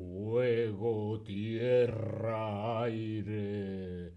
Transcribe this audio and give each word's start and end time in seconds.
fuego, 0.00 1.20
tierra, 1.20 2.84
aire. 2.84 4.14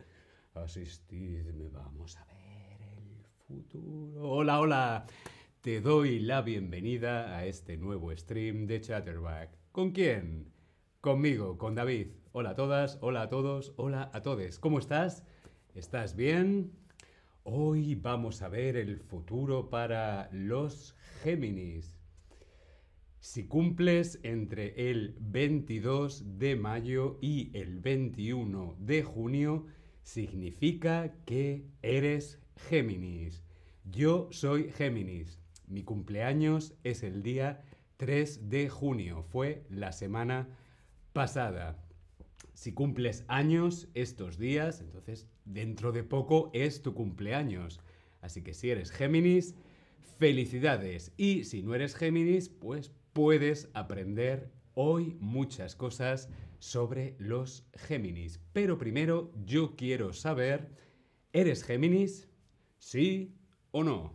Asistidme, 0.53 1.67
vamos 1.67 2.15
a 2.15 2.25
ver 2.25 2.79
el 2.97 3.25
futuro. 3.45 4.29
Hola, 4.29 4.61
hola. 4.61 5.05
Te 5.59 5.81
doy 5.81 6.19
la 6.19 6.41
bienvenida 6.41 7.35
a 7.35 7.45
este 7.45 7.75
nuevo 7.75 8.15
stream 8.15 8.65
de 8.65 8.79
Chatterback. 8.79 9.49
¿Con 9.73 9.91
quién? 9.91 10.53
Conmigo, 11.01 11.57
con 11.57 11.75
David. 11.75 12.07
Hola 12.31 12.51
a 12.51 12.55
todas, 12.55 12.97
hola 13.01 13.23
a 13.23 13.29
todos, 13.29 13.73
hola 13.75 14.09
a 14.13 14.21
todos. 14.21 14.59
¿Cómo 14.59 14.79
estás? 14.79 15.25
¿Estás 15.75 16.15
bien? 16.15 16.71
Hoy 17.43 17.95
vamos 17.95 18.41
a 18.41 18.47
ver 18.47 18.77
el 18.77 18.99
futuro 18.99 19.69
para 19.69 20.29
los 20.31 20.95
Géminis. 21.23 22.02
Si 23.23 23.45
cumples 23.45 24.19
entre 24.23 24.91
el 24.91 25.15
22 25.17 26.39
de 26.39 26.57
mayo 26.57 27.19
y 27.21 27.51
el 27.57 27.79
21 27.79 28.75
de 28.79 29.01
junio, 29.03 29.65
significa 30.01 31.15
que 31.25 31.63
eres 31.81 32.41
Géminis. 32.67 33.41
Yo 33.89 34.27
soy 34.31 34.69
Géminis. 34.71 35.39
Mi 35.67 35.83
cumpleaños 35.83 36.73
es 36.83 37.01
el 37.01 37.23
día 37.23 37.63
3 37.95 38.49
de 38.49 38.67
junio. 38.67 39.23
Fue 39.23 39.63
la 39.69 39.93
semana 39.93 40.49
pasada. 41.13 41.81
Si 42.53 42.73
cumples 42.73 43.23
años 43.29 43.87
estos 43.93 44.37
días, 44.37 44.81
entonces 44.81 45.29
dentro 45.45 45.93
de 45.93 46.03
poco 46.03 46.51
es 46.53 46.81
tu 46.81 46.93
cumpleaños. 46.93 47.79
Así 48.19 48.41
que 48.41 48.53
si 48.53 48.69
eres 48.69 48.91
Géminis, 48.91 49.55
felicidades. 50.19 51.13
Y 51.15 51.45
si 51.45 51.63
no 51.63 51.73
eres 51.73 51.95
Géminis, 51.95 52.49
pues 52.49 52.91
puedes 53.13 53.69
aprender 53.73 54.51
hoy 54.73 55.15
muchas 55.19 55.75
cosas 55.75 56.29
sobre 56.59 57.15
los 57.19 57.65
Géminis. 57.75 58.39
Pero 58.53 58.77
primero 58.77 59.31
yo 59.45 59.75
quiero 59.75 60.13
saber, 60.13 60.69
¿eres 61.31 61.63
Géminis? 61.63 62.27
¿Sí 62.79 63.35
o 63.71 63.83
no? 63.83 64.13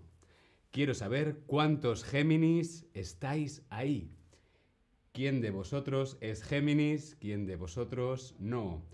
Quiero 0.70 0.94
saber 0.94 1.40
cuántos 1.46 2.04
Géminis 2.04 2.86
estáis 2.92 3.62
ahí. 3.70 4.10
¿Quién 5.12 5.40
de 5.40 5.50
vosotros 5.50 6.18
es 6.20 6.42
Géminis? 6.42 7.16
¿Quién 7.20 7.46
de 7.46 7.56
vosotros 7.56 8.34
no? 8.38 8.84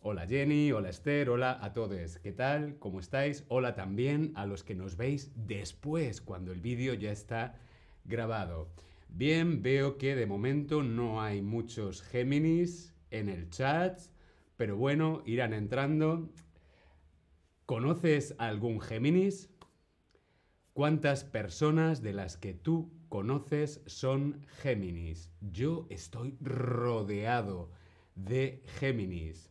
Hola 0.00 0.26
Jenny, 0.26 0.70
hola 0.70 0.90
Esther, 0.90 1.28
hola 1.30 1.58
a 1.60 1.72
todos. 1.72 2.18
¿Qué 2.18 2.30
tal? 2.30 2.78
¿Cómo 2.78 3.00
estáis? 3.00 3.44
Hola 3.48 3.74
también 3.74 4.32
a 4.36 4.46
los 4.46 4.62
que 4.62 4.76
nos 4.76 4.96
veis 4.96 5.32
después, 5.34 6.20
cuando 6.20 6.52
el 6.52 6.60
vídeo 6.60 6.94
ya 6.94 7.10
está 7.10 7.58
grabado. 8.04 8.68
Bien, 9.08 9.62
veo 9.62 9.96
que 9.98 10.14
de 10.14 10.26
momento 10.26 10.82
no 10.82 11.22
hay 11.22 11.40
muchos 11.40 12.02
Géminis 12.02 12.94
en 13.10 13.28
el 13.28 13.48
chat, 13.50 13.98
pero 14.56 14.76
bueno, 14.76 15.22
irán 15.24 15.54
entrando. 15.54 16.30
¿Conoces 17.64 18.34
algún 18.38 18.80
Géminis? 18.80 19.50
¿Cuántas 20.72 21.24
personas 21.24 22.02
de 22.02 22.12
las 22.12 22.36
que 22.36 22.52
tú 22.52 22.92
conoces 23.08 23.80
son 23.86 24.44
Géminis? 24.60 25.30
Yo 25.40 25.86
estoy 25.88 26.36
rodeado 26.40 27.70
de 28.14 28.62
Géminis. 28.78 29.50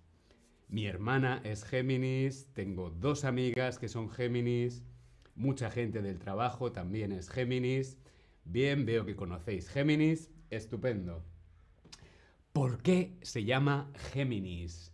Mi 0.68 0.86
hermana 0.86 1.42
es 1.44 1.64
Géminis, 1.64 2.48
tengo 2.54 2.90
dos 2.90 3.26
amigas 3.26 3.80
que 3.80 3.88
son 3.88 4.10
Géminis, 4.10 4.84
mucha 5.36 5.70
gente 5.72 6.02
del 6.02 6.20
trabajo 6.20 6.72
también 6.72 7.12
es 7.12 7.30
Géminis. 7.30 7.98
Bien, 8.46 8.86
veo 8.86 9.06
que 9.06 9.16
conocéis 9.16 9.68
Géminis, 9.68 10.30
estupendo. 10.52 11.26
¿Por 12.54 12.82
qué 12.84 13.18
se 13.24 13.44
llama 13.44 13.92
Géminis? 14.14 14.94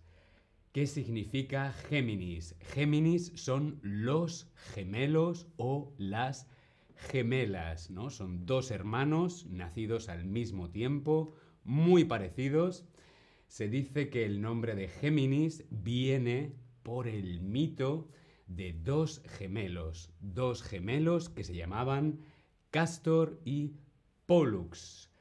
¿Qué 0.72 0.88
significa 0.88 1.74
Géminis? 1.74 2.56
Géminis 2.62 3.34
son 3.36 3.78
los 3.84 4.50
gemelos 4.74 5.48
o 5.58 5.94
las 5.98 6.48
gemelas, 6.96 7.92
¿no? 7.92 8.10
Son 8.10 8.46
dos 8.46 8.72
hermanos 8.72 9.46
nacidos 9.48 10.08
al 10.08 10.24
mismo 10.24 10.70
tiempo, 10.70 11.36
muy 11.66 12.06
parecidos. 12.06 12.86
Se 13.48 13.68
dice 13.68 14.10
que 14.10 14.26
el 14.26 14.42
nombre 14.42 14.76
de 14.76 14.88
Géminis 14.88 15.66
viene 15.70 16.56
por 16.84 17.10
el 17.10 17.42
mito 17.42 18.08
de 18.48 18.72
dos 18.72 19.22
gemelos, 19.26 20.10
dos 20.22 20.64
gemelos 20.64 21.28
que 21.28 21.44
se 21.44 21.54
llamaban 21.54 22.22
Castor 22.72 23.40
y 23.44 23.74
Pollux 24.26 25.12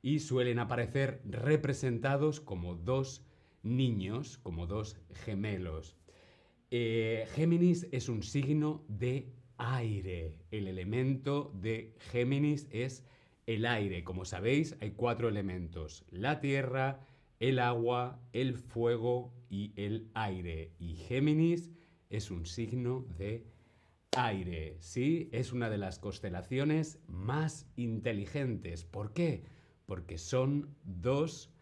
y 0.00 0.20
suelen 0.20 0.60
aparecer 0.60 1.20
representados 1.24 2.40
como 2.40 2.76
dos 2.76 3.26
niños, 3.64 4.38
como 4.38 4.68
dos 4.68 4.96
gemelos. 5.12 5.96
Eh, 6.70 7.26
Géminis 7.34 7.88
es 7.90 8.08
un 8.08 8.22
signo 8.22 8.84
de 8.86 9.34
aire. 9.58 10.38
El 10.52 10.68
elemento 10.68 11.52
de 11.60 11.94
Géminis 11.98 12.68
es 12.70 13.04
el 13.46 13.66
aire. 13.66 14.04
Como 14.04 14.24
sabéis, 14.24 14.76
hay 14.80 14.92
cuatro 14.92 15.28
elementos. 15.28 16.04
La 16.10 16.40
tierra, 16.40 17.00
el 17.40 17.58
agua, 17.58 18.20
el 18.32 18.54
fuego 18.54 19.34
y 19.50 19.72
el 19.74 20.08
aire. 20.14 20.72
Y 20.78 20.94
Géminis 20.94 21.70
es 22.08 22.30
un 22.30 22.46
signo 22.46 23.04
de 23.18 23.26
aire. 23.26 23.59
Sí, 24.80 25.28
es 25.30 25.52
una 25.52 25.70
de 25.70 25.78
las 25.78 26.00
constelaciones 26.00 26.98
más 27.06 27.68
inteligentes. 27.76 28.84
¿Por 28.84 29.12
qué? 29.12 29.44
Porque 29.86 30.18
son 30.18 30.74
dos 30.82 31.52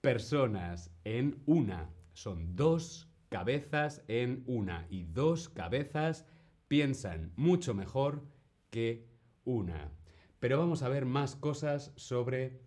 personas 0.00 0.90
en 1.04 1.42
una. 1.44 1.90
Son 2.14 2.56
dos 2.56 3.06
cabezas 3.28 4.02
en 4.08 4.44
una. 4.46 4.86
Y 4.88 5.04
dos 5.04 5.50
cabezas 5.50 6.24
piensan 6.68 7.32
mucho 7.36 7.74
mejor 7.74 8.24
que 8.70 9.06
una. 9.44 9.92
Pero 10.38 10.58
vamos 10.58 10.82
a 10.82 10.88
ver 10.88 11.04
más 11.04 11.36
cosas 11.36 11.92
sobre 11.96 12.62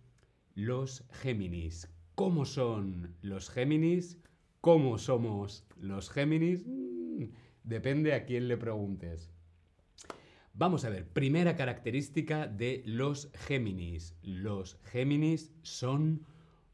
los 0.54 1.08
Géminis. 1.10 1.90
¿Cómo 2.14 2.44
son 2.44 3.16
los 3.20 3.50
Géminis? 3.50 4.16
¿Cómo 4.60 4.96
somos 4.98 5.66
los 5.76 6.08
Géminis? 6.08 6.64
Mm, 6.64 7.24
depende 7.64 8.14
a 8.14 8.24
quién 8.24 8.46
le 8.46 8.56
preguntes. 8.56 9.30
Vamos 10.52 10.84
a 10.84 10.90
ver, 10.90 11.08
primera 11.08 11.56
característica 11.56 12.46
de 12.46 12.84
los 12.86 13.32
Géminis. 13.34 14.14
Los 14.22 14.78
Géminis 14.84 15.52
son 15.62 16.24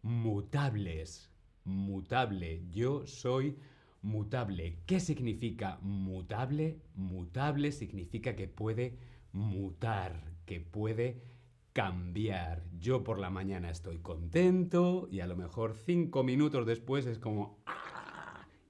mutables. 0.03 1.31
Mutable. 1.65 2.63
Yo 2.71 3.07
soy 3.07 3.57
mutable. 4.03 4.81
¿Qué 4.85 5.01
significa 5.01 5.79
mutable? 5.81 6.79
Mutable 6.95 7.73
significa 7.73 8.37
que 8.37 8.49
puede 8.49 8.99
mutar, 9.33 10.35
que 10.45 10.61
puede 10.61 11.23
cambiar. 11.73 12.65
Yo 12.79 13.05
por 13.05 13.19
la 13.19 13.31
mañana 13.31 13.71
estoy 13.71 13.99
contento 13.99 15.09
y 15.11 15.21
a 15.21 15.27
lo 15.27 15.37
mejor 15.37 15.75
cinco 15.75 16.23
minutos 16.23 16.67
después 16.67 17.07
es 17.07 17.19
como... 17.19 17.63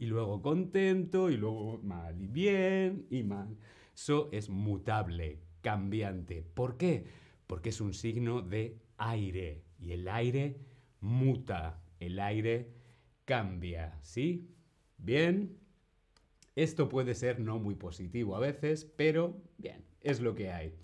Y 0.01 0.07
luego 0.07 0.41
contento 0.41 1.31
y 1.31 1.37
luego 1.37 1.79
mal 1.83 2.21
y 2.21 2.27
bien 2.27 3.07
y 3.11 3.23
mal. 3.23 3.59
Eso 3.95 4.31
es 4.33 4.49
mutable, 4.49 5.39
cambiante. 5.61 6.43
¿Por 6.43 6.79
qué? 6.79 7.05
Porque 7.47 7.69
es 7.69 7.83
un 7.83 7.93
signo 7.93 8.41
de 8.41 8.79
aire 8.97 9.63
y 9.79 9.93
el 9.93 10.09
aire 10.09 10.57
muta, 11.01 11.83
el 12.01 12.19
aire 12.19 12.71
cambia, 13.27 13.99
¿sí? 14.01 14.49
Bien, 14.97 15.59
esto 16.57 16.89
puede 16.89 17.15
ser 17.15 17.39
no 17.39 17.59
muy 17.59 17.75
positivo 17.75 18.35
a 18.37 18.41
veces, 18.41 18.87
pero 18.97 19.37
bien, 19.59 19.85
es 20.01 20.21
lo 20.21 20.35
que 20.35 20.51
hay. 20.51 20.75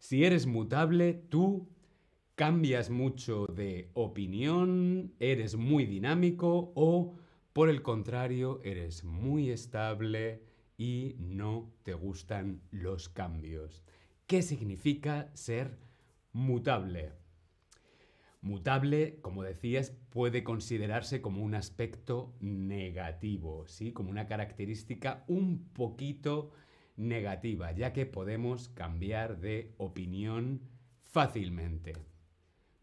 Si 0.00 0.24
eres 0.24 0.44
mutable, 0.44 1.14
tú 1.14 1.68
cambias 2.34 2.90
mucho 2.90 3.46
de 3.46 3.90
opinión, 3.94 5.14
eres 5.20 5.54
muy 5.54 5.86
dinámico 5.86 6.72
o, 6.74 7.16
por 7.56 7.70
el 7.70 7.80
contrario, 7.80 8.60
eres 8.64 9.02
muy 9.02 9.48
estable 9.48 10.42
y 10.76 11.16
no 11.18 11.72
te 11.84 11.94
gustan 11.94 12.60
los 12.70 13.08
cambios. 13.08 13.82
¿Qué 14.26 14.42
significa 14.42 15.30
ser 15.32 15.78
mutable? 16.34 17.14
Mutable, 18.42 19.20
como 19.22 19.42
decías, 19.42 19.94
puede 20.10 20.44
considerarse 20.44 21.22
como 21.22 21.42
un 21.42 21.54
aspecto 21.54 22.34
negativo, 22.40 23.66
¿sí? 23.66 23.90
Como 23.90 24.10
una 24.10 24.26
característica 24.26 25.24
un 25.26 25.70
poquito 25.72 26.50
negativa, 26.98 27.72
ya 27.72 27.94
que 27.94 28.04
podemos 28.04 28.68
cambiar 28.68 29.40
de 29.40 29.72
opinión 29.78 30.60
fácilmente. 31.04 31.94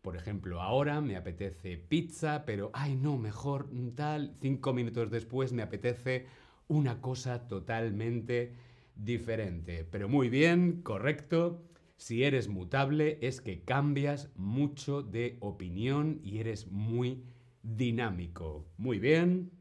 Por 0.04 0.18
ejemplo, 0.18 0.62
ahora 0.62 1.00
me 1.00 1.16
apetece 1.16 1.78
pizza, 1.78 2.44
pero, 2.46 2.72
ay 2.74 2.98
no, 2.98 3.18
mejor 3.18 3.70
tal, 3.96 4.36
cinco 4.42 4.74
minutos 4.74 5.10
después 5.10 5.54
me 5.54 5.62
apetece 5.62 6.26
una 6.68 7.00
cosa 7.00 7.48
totalmente 7.48 8.54
diferente. 8.98 9.86
Pero 9.86 10.10
muy 10.10 10.28
bien, 10.28 10.82
correcto. 10.82 11.64
Si 11.96 12.26
eres 12.26 12.50
mutable 12.50 13.18
es 13.22 13.40
que 13.40 13.64
cambias 13.64 14.30
mucho 14.36 15.04
de 15.04 15.38
opinión 15.40 16.20
y 16.22 16.40
eres 16.40 16.70
muy 16.70 17.24
dinámico. 17.62 18.68
Muy 18.76 19.00
bien. 19.00 19.52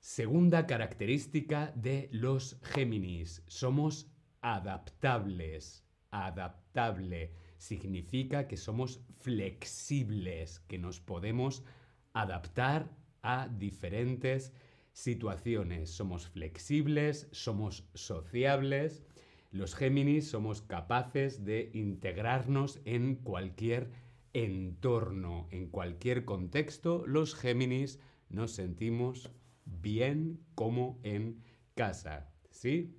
Segunda 0.00 0.66
característica 0.66 1.72
de 1.76 2.08
los 2.10 2.58
Géminis. 2.60 3.44
Somos 3.46 4.10
adaptables. 4.40 5.84
Adaptable 6.10 7.45
significa 7.58 8.48
que 8.48 8.56
somos 8.56 9.00
flexibles, 9.20 10.60
que 10.60 10.78
nos 10.78 11.00
podemos 11.00 11.64
adaptar 12.12 12.90
a 13.22 13.48
diferentes 13.48 14.52
situaciones. 14.92 15.90
Somos 15.90 16.28
flexibles, 16.28 17.28
somos 17.32 17.88
sociables. 17.94 19.02
Los 19.50 19.74
Géminis 19.74 20.28
somos 20.28 20.62
capaces 20.62 21.44
de 21.44 21.70
integrarnos 21.74 22.80
en 22.84 23.16
cualquier 23.16 23.90
entorno, 24.32 25.48
en 25.50 25.68
cualquier 25.68 26.24
contexto. 26.24 27.06
Los 27.06 27.34
Géminis 27.34 28.00
nos 28.28 28.52
sentimos 28.52 29.30
bien 29.64 30.40
como 30.54 30.98
en 31.02 31.42
casa. 31.74 32.30
¿Sí? 32.50 32.96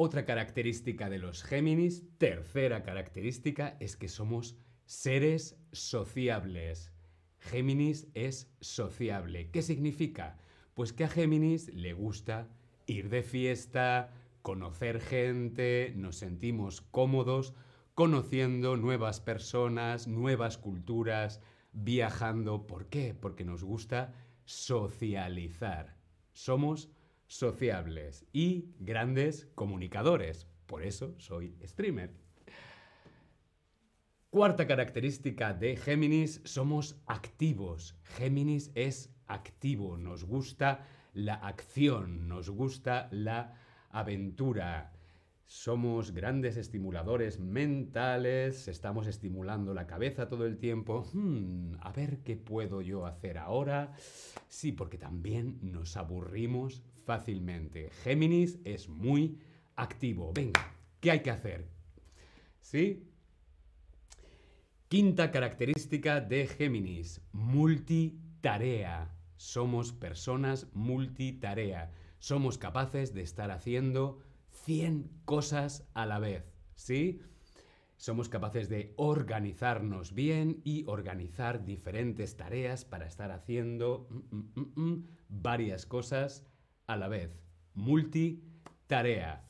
Otra 0.00 0.24
característica 0.24 1.10
de 1.10 1.18
los 1.18 1.42
Géminis, 1.42 2.04
tercera 2.18 2.84
característica, 2.84 3.76
es 3.80 3.96
que 3.96 4.06
somos 4.06 4.56
seres 4.86 5.58
sociables. 5.72 6.92
Géminis 7.40 8.06
es 8.14 8.54
sociable. 8.60 9.50
¿Qué 9.50 9.60
significa? 9.60 10.38
Pues 10.74 10.92
que 10.92 11.02
a 11.02 11.08
Géminis 11.08 11.74
le 11.74 11.94
gusta 11.94 12.48
ir 12.86 13.08
de 13.08 13.24
fiesta, 13.24 14.14
conocer 14.42 15.00
gente, 15.00 15.92
nos 15.96 16.14
sentimos 16.14 16.80
cómodos 16.80 17.54
conociendo 17.94 18.76
nuevas 18.76 19.18
personas, 19.18 20.06
nuevas 20.06 20.58
culturas, 20.58 21.40
viajando. 21.72 22.68
¿Por 22.68 22.86
qué? 22.86 23.16
Porque 23.20 23.44
nos 23.44 23.64
gusta 23.64 24.14
socializar. 24.44 25.96
Somos 26.34 26.88
sociables 27.28 28.26
y 28.32 28.74
grandes 28.80 29.46
comunicadores. 29.54 30.48
Por 30.66 30.82
eso 30.82 31.14
soy 31.18 31.54
streamer. 31.64 32.12
Cuarta 34.30 34.66
característica 34.66 35.54
de 35.54 35.76
Géminis, 35.76 36.42
somos 36.44 37.00
activos. 37.06 37.96
Géminis 38.16 38.70
es 38.74 39.14
activo, 39.26 39.96
nos 39.96 40.24
gusta 40.24 40.86
la 41.14 41.34
acción, 41.34 42.28
nos 42.28 42.50
gusta 42.50 43.08
la 43.10 43.54
aventura. 43.90 44.92
Somos 45.48 46.12
grandes 46.12 46.58
estimuladores 46.58 47.40
mentales, 47.40 48.68
estamos 48.68 49.06
estimulando 49.06 49.72
la 49.72 49.86
cabeza 49.86 50.28
todo 50.28 50.44
el 50.44 50.58
tiempo. 50.58 51.08
Hmm, 51.14 51.72
a 51.80 51.90
ver 51.90 52.18
qué 52.18 52.36
puedo 52.36 52.82
yo 52.82 53.06
hacer 53.06 53.38
ahora. 53.38 53.94
Sí, 54.46 54.72
porque 54.72 54.98
también 54.98 55.58
nos 55.62 55.96
aburrimos 55.96 56.82
fácilmente. 57.06 57.88
Géminis 58.04 58.58
es 58.66 58.90
muy 58.90 59.38
activo. 59.74 60.34
Venga, 60.34 60.70
¿qué 61.00 61.12
hay 61.12 61.20
que 61.20 61.30
hacer? 61.30 61.66
¿Sí? 62.60 63.08
Quinta 64.88 65.30
característica 65.30 66.20
de 66.20 66.46
Géminis, 66.46 67.22
multitarea. 67.32 69.14
Somos 69.36 69.94
personas 69.94 70.66
multitarea. 70.74 71.90
Somos 72.18 72.58
capaces 72.58 73.14
de 73.14 73.22
estar 73.22 73.50
haciendo 73.50 74.20
100 74.50 75.10
cosas 75.24 75.88
a 75.94 76.06
la 76.06 76.18
vez, 76.18 76.44
¿sí? 76.74 77.20
Somos 77.98 78.28
capaces 78.28 78.68
de 78.68 78.94
organizarnos 78.96 80.14
bien 80.14 80.60
y 80.62 80.84
organizar 80.86 81.64
diferentes 81.64 82.36
tareas 82.36 82.84
para 82.84 83.06
estar 83.06 83.32
haciendo 83.32 84.06
mm, 84.10 84.60
mm, 84.60 84.72
mm, 84.76 85.06
varias 85.28 85.84
cosas 85.84 86.46
a 86.86 86.96
la 86.96 87.08
vez. 87.08 87.42
Multitarea. 87.74 89.44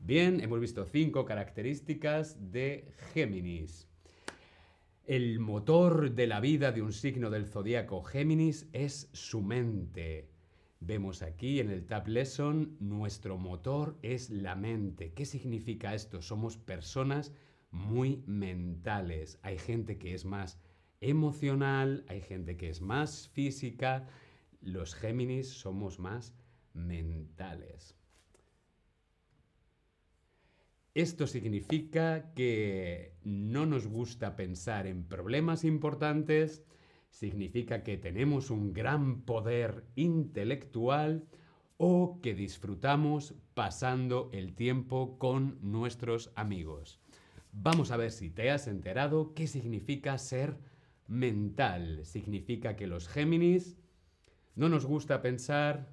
Bien, 0.00 0.40
hemos 0.40 0.58
visto 0.58 0.84
cinco 0.84 1.24
características 1.24 2.50
de 2.50 2.92
Géminis. 3.12 3.88
El 5.04 5.38
motor 5.38 6.10
de 6.10 6.26
la 6.26 6.40
vida 6.40 6.72
de 6.72 6.82
un 6.82 6.92
signo 6.92 7.30
del 7.30 7.46
zodiaco 7.46 8.02
Géminis 8.02 8.68
es 8.72 9.10
su 9.12 9.42
mente. 9.42 10.31
Vemos 10.84 11.22
aquí 11.22 11.60
en 11.60 11.70
el 11.70 11.86
Tab 11.86 12.08
Lesson, 12.08 12.76
nuestro 12.80 13.38
motor 13.38 13.96
es 14.02 14.30
la 14.30 14.56
mente. 14.56 15.12
¿Qué 15.12 15.24
significa 15.24 15.94
esto? 15.94 16.20
Somos 16.22 16.56
personas 16.56 17.32
muy 17.70 18.24
mentales. 18.26 19.38
Hay 19.42 19.58
gente 19.58 19.96
que 19.96 20.12
es 20.12 20.24
más 20.24 20.58
emocional, 21.00 22.04
hay 22.08 22.20
gente 22.20 22.56
que 22.56 22.68
es 22.68 22.80
más 22.80 23.28
física. 23.28 24.08
Los 24.60 24.96
Géminis 24.96 25.50
somos 25.50 26.00
más 26.00 26.34
mentales. 26.72 27.96
Esto 30.94 31.28
significa 31.28 32.34
que 32.34 33.14
no 33.22 33.66
nos 33.66 33.86
gusta 33.86 34.34
pensar 34.34 34.88
en 34.88 35.04
problemas 35.04 35.62
importantes, 35.62 36.64
significa 37.12 37.84
que 37.84 37.98
tenemos 37.98 38.50
un 38.50 38.72
gran 38.72 39.20
poder 39.20 39.84
intelectual 39.96 41.28
o 41.76 42.20
que 42.22 42.34
disfrutamos 42.34 43.34
pasando 43.54 44.30
el 44.32 44.54
tiempo 44.54 45.18
con 45.18 45.58
nuestros 45.60 46.32
amigos. 46.34 47.00
Vamos 47.52 47.90
a 47.90 47.98
ver 47.98 48.10
si 48.10 48.30
te 48.30 48.50
has 48.50 48.66
enterado 48.66 49.34
qué 49.34 49.46
significa 49.46 50.16
ser 50.16 50.56
mental. 51.06 52.06
Significa 52.06 52.76
que 52.76 52.86
los 52.86 53.08
Géminis 53.08 53.76
no 54.54 54.70
nos 54.70 54.86
gusta 54.86 55.20
pensar 55.20 55.90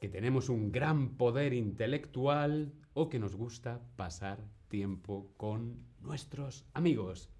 que 0.00 0.08
tenemos 0.08 0.48
un 0.48 0.70
gran 0.70 1.16
poder 1.16 1.54
intelectual 1.54 2.72
o 2.94 3.08
que 3.08 3.18
nos 3.18 3.34
gusta 3.34 3.82
pasar 3.96 4.38
tiempo 4.68 5.32
con 5.36 5.84
nuestros 6.00 6.66
amigos. 6.72 7.35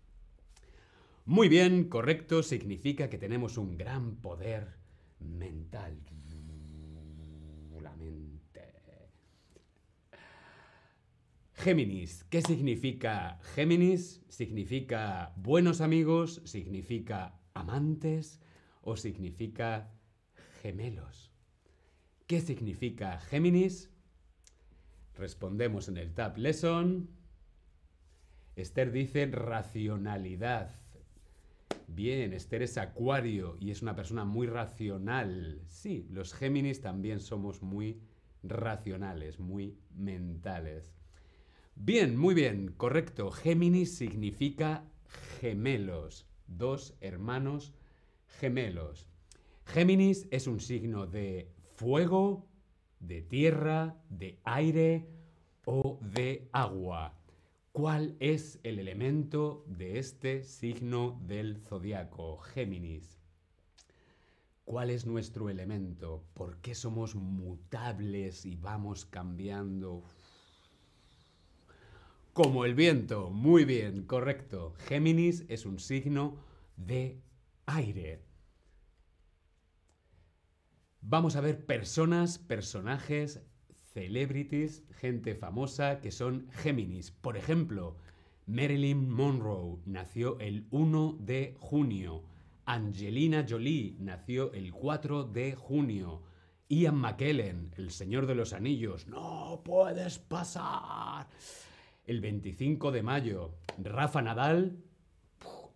Muy 1.28 1.48
bien, 1.48 1.88
correcto, 1.88 2.44
significa 2.44 3.10
que 3.10 3.18
tenemos 3.18 3.58
un 3.58 3.76
gran 3.76 4.14
poder 4.14 4.76
mental. 5.18 5.98
La 7.82 7.96
mente. 7.96 8.62
Géminis, 11.52 12.22
¿qué 12.30 12.42
significa 12.42 13.40
Géminis? 13.56 14.22
¿Significa 14.28 15.32
buenos 15.34 15.80
amigos? 15.80 16.42
¿Significa 16.44 17.40
amantes? 17.54 18.40
¿O 18.82 18.96
significa 18.96 19.90
gemelos? 20.62 21.32
¿Qué 22.28 22.40
significa 22.40 23.18
Géminis? 23.18 23.90
Respondemos 25.16 25.88
en 25.88 25.96
el 25.96 26.14
Tab 26.14 26.38
Lesson. 26.38 27.10
Esther 28.54 28.92
dice 28.92 29.26
racionalidad. 29.26 30.85
Bien, 31.88 32.32
Esther 32.32 32.62
es 32.62 32.78
acuario 32.78 33.56
y 33.60 33.70
es 33.70 33.82
una 33.82 33.94
persona 33.94 34.24
muy 34.24 34.46
racional. 34.46 35.60
Sí, 35.66 36.06
los 36.10 36.34
Géminis 36.34 36.80
también 36.80 37.20
somos 37.20 37.62
muy 37.62 38.00
racionales, 38.42 39.38
muy 39.38 39.78
mentales. 39.94 40.92
Bien, 41.76 42.16
muy 42.16 42.34
bien, 42.34 42.72
correcto. 42.76 43.30
Géminis 43.30 43.96
significa 43.96 44.84
gemelos, 45.40 46.26
dos 46.46 46.96
hermanos 47.00 47.72
gemelos. 48.26 49.08
Géminis 49.64 50.26
es 50.30 50.46
un 50.46 50.60
signo 50.60 51.06
de 51.06 51.52
fuego, 51.74 52.48
de 53.00 53.22
tierra, 53.22 53.96
de 54.08 54.40
aire 54.44 55.06
o 55.64 55.98
de 56.00 56.48
agua. 56.52 57.15
¿Cuál 57.76 58.16
es 58.20 58.58
el 58.62 58.78
elemento 58.78 59.62
de 59.66 59.98
este 59.98 60.44
signo 60.44 61.20
del 61.26 61.58
zodiaco, 61.58 62.38
Géminis? 62.38 63.18
¿Cuál 64.64 64.88
es 64.88 65.04
nuestro 65.04 65.50
elemento? 65.50 66.24
¿Por 66.32 66.56
qué 66.62 66.74
somos 66.74 67.14
mutables 67.14 68.46
y 68.46 68.56
vamos 68.56 69.04
cambiando? 69.04 70.04
Como 72.32 72.64
el 72.64 72.74
viento. 72.74 73.28
Muy 73.28 73.66
bien, 73.66 74.06
correcto. 74.06 74.72
Géminis 74.86 75.44
es 75.48 75.66
un 75.66 75.78
signo 75.78 76.38
de 76.78 77.20
aire. 77.66 78.22
Vamos 81.02 81.36
a 81.36 81.42
ver 81.42 81.66
personas, 81.66 82.38
personajes, 82.38 83.42
celebrities, 83.96 84.82
gente 85.00 85.34
famosa 85.34 86.02
que 86.02 86.10
son 86.10 86.50
Géminis. 86.50 87.10
Por 87.10 87.38
ejemplo, 87.38 87.96
Marilyn 88.46 89.08
Monroe 89.08 89.78
nació 89.86 90.38
el 90.38 90.66
1 90.70 91.16
de 91.20 91.56
junio. 91.58 92.22
Angelina 92.66 93.46
Jolie 93.48 93.96
nació 93.98 94.52
el 94.52 94.74
4 94.74 95.24
de 95.24 95.54
junio. 95.54 96.22
Ian 96.68 96.96
McKellen, 96.96 97.72
el 97.78 97.90
Señor 97.90 98.26
de 98.26 98.34
los 98.34 98.52
Anillos, 98.52 99.06
no 99.06 99.62
puedes 99.64 100.18
pasar. 100.18 101.28
El 102.06 102.20
25 102.20 102.92
de 102.92 103.02
mayo, 103.02 103.54
Rafa 103.78 104.20
Nadal, 104.20 104.76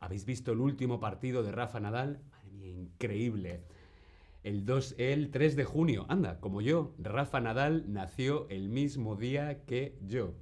¿Habéis 0.00 0.24
visto 0.24 0.52
el 0.52 0.60
último 0.60 0.98
partido 0.98 1.42
de 1.42 1.52
Rafa 1.52 1.78
Nadal? 1.78 2.20
Madre 2.30 2.52
mía, 2.52 2.70
increíble. 2.70 3.64
El, 4.42 4.64
2, 4.64 4.94
el 4.99 5.30
3 5.30 5.56
de 5.56 5.64
junio, 5.64 6.06
anda, 6.09 6.40
como 6.40 6.62
yo, 6.62 6.94
Rafa 6.99 7.40
Nadal 7.40 7.92
nació 7.92 8.49
el 8.49 8.70
mismo 8.70 9.16
día 9.16 9.64
que 9.66 9.99
yo. 10.00 10.35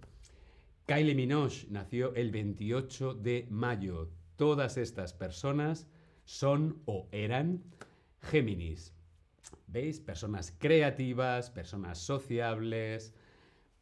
Kylie 0.87 1.14
Minogue 1.14 1.67
nació 1.69 2.14
el 2.14 2.31
28 2.31 3.14
de 3.14 3.47
mayo. 3.50 4.11
Todas 4.37 4.76
estas 4.76 5.12
personas 5.12 5.88
son 6.25 6.81
o 6.87 7.09
eran 7.11 7.64
Géminis. 8.21 8.95
¿Veis? 9.67 10.00
Personas 10.00 10.55
creativas, 10.57 11.50
personas 11.50 11.99
sociables, 11.99 13.12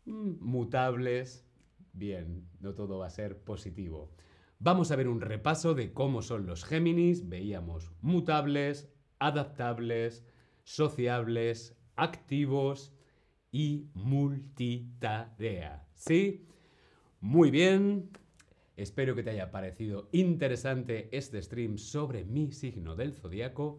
mm, 0.07 0.37
mutables. 0.41 1.45
Bien, 1.93 2.49
no 2.61 2.75
todo 2.75 2.99
va 2.99 3.07
a 3.07 3.11
ser 3.11 3.39
positivo. 3.39 4.11
Vamos 4.59 4.91
a 4.91 4.97
ver 4.97 5.09
un 5.09 5.21
repaso 5.21 5.75
de 5.75 5.93
cómo 5.93 6.23
son 6.23 6.47
los 6.47 6.65
Géminis. 6.65 7.29
Veíamos 7.29 7.93
mutables, 8.01 8.89
adaptables, 9.19 10.25
sociables, 10.65 11.77
activos 11.97 12.93
y 13.51 13.89
multitarea. 13.95 15.87
¿Sí? 15.95 16.47
Muy 17.21 17.51
bien. 17.51 18.11
Espero 18.77 19.15
que 19.15 19.23
te 19.23 19.31
haya 19.31 19.51
parecido 19.51 20.09
interesante 20.13 21.09
este 21.17 21.41
stream 21.41 21.79
sobre 21.79 22.25
mi 22.25 22.53
signo 22.53 22.95
del 22.95 23.15
zodiaco. 23.15 23.79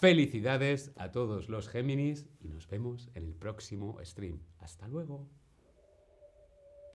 Felicidades 0.00 0.92
a 0.96 1.12
todos 1.12 1.48
los 1.48 1.68
Géminis 1.68 2.28
y 2.40 2.48
nos 2.48 2.66
vemos 2.66 3.08
en 3.14 3.24
el 3.24 3.34
próximo 3.34 3.98
stream. 4.02 4.40
Hasta 4.58 4.88
luego. 4.88 5.41